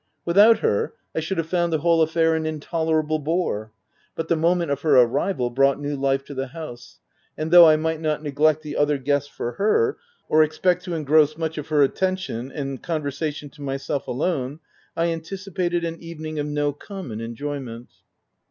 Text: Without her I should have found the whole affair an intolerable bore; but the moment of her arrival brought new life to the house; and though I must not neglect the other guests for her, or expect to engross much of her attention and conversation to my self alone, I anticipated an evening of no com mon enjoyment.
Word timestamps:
Without 0.25 0.61
her 0.61 0.95
I 1.13 1.19
should 1.19 1.37
have 1.37 1.45
found 1.45 1.71
the 1.71 1.77
whole 1.77 2.01
affair 2.01 2.33
an 2.33 2.47
intolerable 2.47 3.19
bore; 3.19 3.71
but 4.15 4.29
the 4.29 4.35
moment 4.35 4.71
of 4.71 4.81
her 4.81 4.99
arrival 4.99 5.51
brought 5.51 5.79
new 5.79 5.95
life 5.95 6.25
to 6.25 6.33
the 6.33 6.47
house; 6.47 6.97
and 7.37 7.51
though 7.51 7.67
I 7.69 7.75
must 7.75 7.99
not 7.99 8.23
neglect 8.23 8.63
the 8.63 8.77
other 8.77 8.97
guests 8.97 9.29
for 9.29 9.51
her, 9.51 9.97
or 10.27 10.41
expect 10.41 10.85
to 10.85 10.95
engross 10.95 11.37
much 11.37 11.59
of 11.59 11.67
her 11.67 11.83
attention 11.83 12.51
and 12.51 12.81
conversation 12.81 13.51
to 13.51 13.61
my 13.61 13.77
self 13.77 14.07
alone, 14.07 14.59
I 14.97 15.11
anticipated 15.11 15.85
an 15.85 16.01
evening 16.01 16.39
of 16.39 16.47
no 16.47 16.73
com 16.73 17.09
mon 17.09 17.21
enjoyment. 17.21 17.89